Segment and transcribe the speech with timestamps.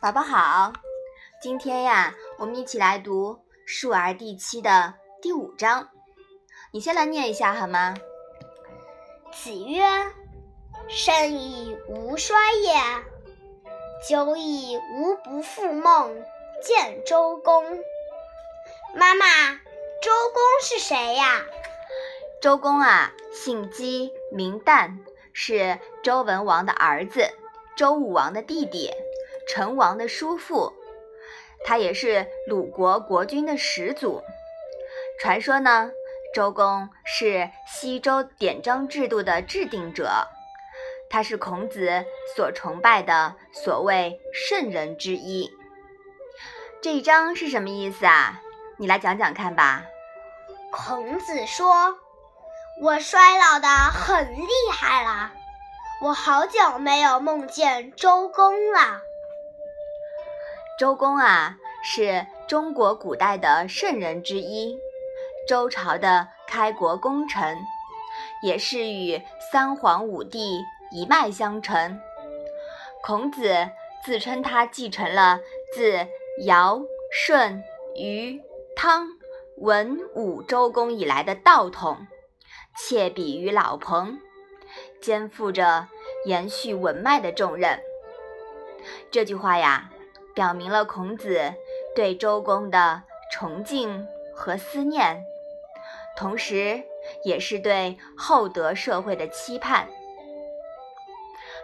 [0.00, 0.72] 宝宝好，
[1.42, 3.34] 今天呀，我们一起来读
[3.66, 5.88] 《述而》第七的第五章。
[6.70, 7.96] 你先来念一下好吗？
[9.32, 9.82] 子曰
[10.86, 12.80] ：“生以无衰也，
[14.08, 16.22] 久以无不复梦
[16.62, 17.64] 见周公。”
[18.94, 19.26] 妈妈，
[20.00, 21.42] 周公是谁呀？
[22.40, 24.96] 周公啊，姓姬，名旦，
[25.32, 27.32] 是周文王的儿子，
[27.76, 28.92] 周武王的弟弟。
[29.48, 30.72] 成王的叔父，
[31.64, 34.22] 他也是鲁国国君的始祖。
[35.20, 35.90] 传说呢，
[36.34, 40.28] 周公是西周典章制度的制定者，
[41.10, 42.04] 他是孔子
[42.36, 45.50] 所崇拜的所谓圣人之一。
[46.80, 48.40] 这一章是什么意思啊？
[48.76, 49.82] 你来讲讲看吧。
[50.70, 51.98] 孔子说
[52.80, 55.32] ：“我衰老的很厉害了，
[56.02, 59.00] 我好久没有梦见周公了。”
[60.78, 64.78] 周公啊，是中国古代的圣人之一，
[65.48, 67.58] 周朝的开国功臣，
[68.44, 69.20] 也是与
[69.50, 70.60] 三皇五帝
[70.92, 72.00] 一脉相承。
[73.02, 73.68] 孔子
[74.04, 75.40] 自称他继承了
[75.74, 76.06] 自
[76.44, 76.80] 尧、
[77.26, 77.64] 舜、
[77.96, 78.40] 禹、
[78.76, 79.08] 汤、
[79.56, 82.06] 文、武周公以来的道统，
[82.78, 84.20] 窃比于老彭，
[85.02, 85.88] 肩负着
[86.24, 87.80] 延续文脉的重任。
[89.10, 89.90] 这句话呀。
[90.38, 91.52] 表明了孔子
[91.96, 95.20] 对周公的崇敬和思念，
[96.16, 96.80] 同时
[97.24, 99.88] 也是对厚德社会的期盼。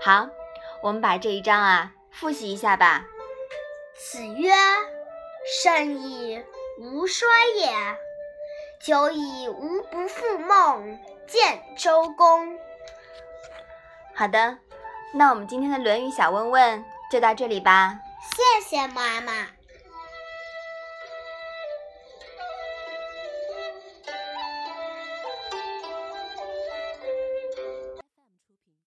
[0.02, 0.26] 好，
[0.82, 3.04] 我们把这一章啊复习一下吧。
[3.94, 4.50] 子曰
[5.62, 6.42] ：“生以
[6.80, 7.70] 无衰也，
[8.84, 12.58] 久以无不复梦见周公。”
[14.16, 14.58] 好的，
[15.12, 18.00] 那我们今天的《论语》小问问就到这里吧。
[18.32, 19.63] 谢谢妈妈。